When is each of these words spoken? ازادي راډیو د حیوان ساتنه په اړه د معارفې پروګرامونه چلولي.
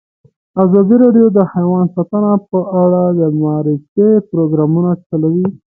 ازادي 0.63 0.95
راډیو 1.03 1.27
د 1.37 1.39
حیوان 1.53 1.85
ساتنه 1.95 2.31
په 2.49 2.59
اړه 2.81 3.03
د 3.19 3.21
معارفې 3.41 4.09
پروګرامونه 4.31 4.91
چلولي. 5.07 5.47